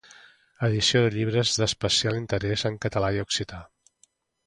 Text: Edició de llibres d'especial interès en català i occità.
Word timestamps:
Edició 0.67 1.01
de 1.03 1.11
llibres 1.17 1.53
d'especial 1.65 2.19
interès 2.23 2.67
en 2.73 2.83
català 2.87 3.15
i 3.19 3.25
occità. 3.29 3.65